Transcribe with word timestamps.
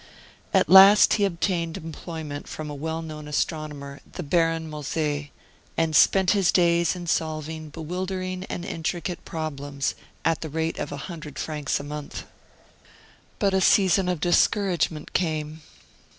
At 0.51 0.67
last 0.67 1.13
he 1.13 1.25
obtained 1.25 1.77
employment 1.77 2.47
from 2.47 2.71
a 2.71 2.73
well 2.73 3.03
known 3.03 3.27
astronomer, 3.27 3.99
the 4.13 4.23
Baron 4.23 4.67
Moser, 4.67 5.27
and 5.77 5.95
spent 5.95 6.31
his 6.31 6.51
days 6.51 6.95
in 6.95 7.05
solving 7.05 7.69
bewildering 7.69 8.43
and 8.45 8.65
intricate 8.65 9.23
problems, 9.25 9.93
at 10.25 10.41
the 10.41 10.49
rate 10.49 10.79
of 10.79 10.91
a 10.91 10.97
hundred 11.05 11.37
francs 11.37 11.79
a 11.79 11.83
month. 11.83 12.23
But 13.37 13.53
a 13.53 13.61
season 13.61 14.09
of 14.09 14.19
discouragement 14.19 15.13
came. 15.13 15.61